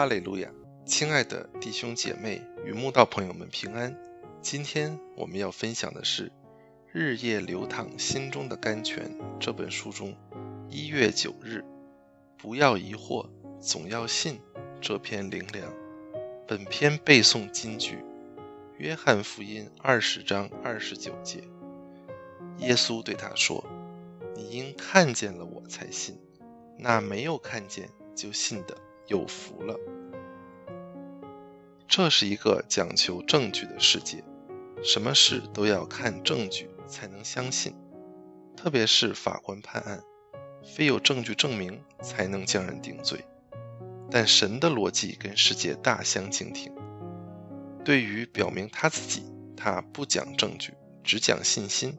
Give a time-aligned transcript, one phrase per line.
[0.00, 0.50] 哈利路亚，
[0.86, 3.94] 亲爱的弟兄姐妹与慕道朋友们平安。
[4.40, 6.28] 今天我们要分享的是
[6.90, 10.16] 《日夜流淌心中的甘泉》这本书中
[10.70, 11.62] 一月九日
[12.40, 13.28] “不要疑惑，
[13.60, 14.40] 总要信”
[14.80, 15.70] 这篇灵粮。
[16.48, 17.98] 本篇背诵金句：
[18.78, 21.42] 约翰福音二十章二十九节，
[22.56, 23.62] 耶稣对他说
[24.34, 26.18] ：“你应看见了我才信，
[26.78, 28.74] 那没有看见就信的。”
[29.10, 29.76] 有福了。
[31.88, 34.22] 这是一个讲求证据的世界，
[34.84, 37.74] 什么事都要看证据才能相信，
[38.56, 40.00] 特别是法官判案，
[40.64, 43.24] 非有证据证明才能将人定罪。
[44.08, 46.72] 但神的逻辑跟世界大相径庭。
[47.84, 49.24] 对于表明他自己，
[49.56, 51.98] 他不讲证据，只讲信心。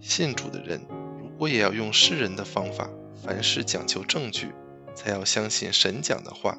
[0.00, 0.80] 信主的人，
[1.20, 2.88] 如果也要用世人的方法，
[3.24, 4.52] 凡事讲求证据。
[4.98, 6.58] 才要相信神讲的话，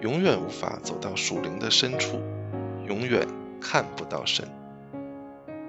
[0.00, 2.20] 永远无法走到属灵的深处，
[2.88, 3.24] 永远
[3.60, 4.48] 看不到神。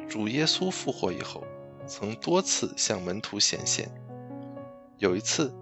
[0.09, 1.43] 主耶稣复活以后，
[1.85, 3.91] 曾多次向门徒显现。
[4.97, 5.53] 有一次，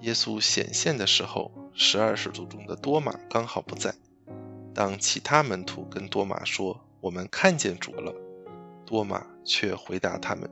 [0.00, 3.94] 耶稣显现的时候，十二使徒中的多马刚好不在。
[4.74, 8.12] 当其他门徒跟多马说：“我们看见主了。”
[8.84, 10.50] 多马却回答他们：“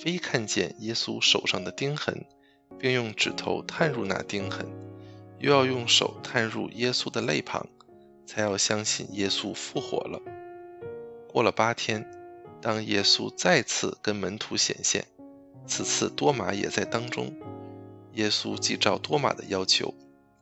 [0.00, 2.24] 非看见耶稣手上的钉痕。”
[2.78, 4.66] 并用指头探入那钉痕，
[5.38, 7.66] 又要用手探入耶稣的肋旁，
[8.26, 10.20] 才要相信耶稣复活了。
[11.28, 12.10] 过了八天，
[12.60, 15.06] 当耶稣再次跟门徒显现，
[15.66, 17.34] 此次多马也在当中。
[18.14, 19.94] 耶稣既照多马的要求，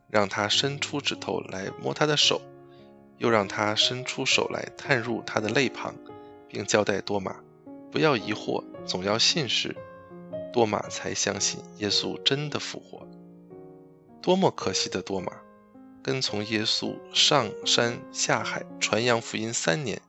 [0.09, 2.41] 让他伸出指头来摸他的手，
[3.19, 5.95] 又让他伸出手来探入他的肋旁，
[6.49, 7.37] 并交代多马
[7.93, 9.77] 不要疑惑，总要信时。
[10.53, 13.07] 多马才相信耶稣真的复活。
[14.21, 15.33] 多么可惜的多马，
[16.03, 20.01] 跟从耶稣上山下海传扬福音三年，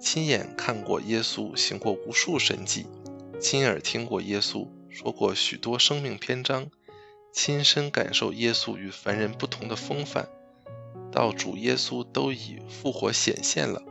[0.00, 2.86] 亲眼看过耶稣行过无数神迹，
[3.40, 6.68] 亲耳听过耶稣说过许多生命篇章，
[7.32, 10.28] 亲身感受耶稣与凡人不同的风范，
[11.12, 13.82] 到主耶稣都已复活显现了，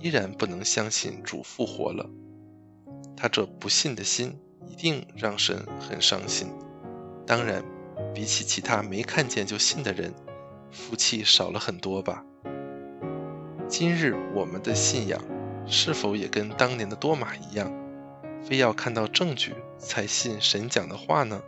[0.00, 2.08] 依然不能相信主复活了，
[3.16, 4.38] 他这不信的心。
[4.74, 6.48] 一定让神很伤心。
[7.24, 7.64] 当然，
[8.12, 10.12] 比起其他没看见就信的人，
[10.72, 12.24] 福气少了很多吧。
[13.68, 15.24] 今日我们的信仰
[15.64, 17.72] 是否也跟当年的多马一样，
[18.42, 21.40] 非要看到证据才信神讲的话呢？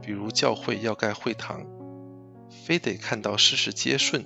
[0.00, 1.66] 比如教会要盖会堂，
[2.64, 4.24] 非得看到事事皆顺，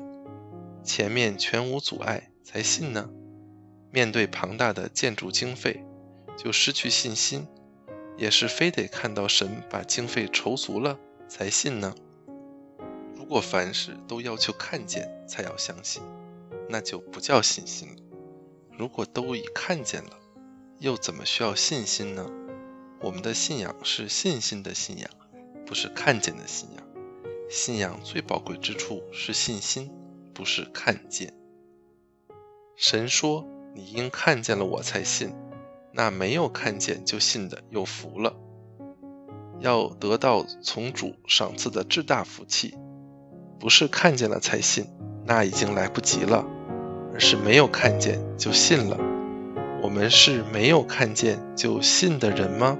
[0.84, 3.10] 前面全无阻碍才信呢？
[3.90, 5.84] 面对庞大的建筑经费，
[6.36, 7.48] 就失去信心？
[8.20, 11.94] 也是非得看到神把经费筹足了才信呢。
[13.16, 16.02] 如果凡事都要求看见才要相信，
[16.68, 18.02] 那就不叫信心了。
[18.76, 20.20] 如果都已看见了，
[20.80, 22.30] 又怎么需要信心呢？
[23.00, 25.10] 我们的信仰是信心的信仰，
[25.64, 26.86] 不是看见的信仰。
[27.48, 29.90] 信仰最宝贵之处是信心，
[30.34, 31.32] 不是看见。
[32.76, 35.34] 神说：“你应看见了我才信。”
[35.92, 38.34] 那没有看见就信的有福了。
[39.58, 42.74] 要得到从主赏赐的至大福气，
[43.58, 44.86] 不是看见了才信，
[45.26, 46.46] 那已经来不及了，
[47.12, 48.96] 而是没有看见就信了。
[49.82, 52.78] 我们是没有看见就信的人吗？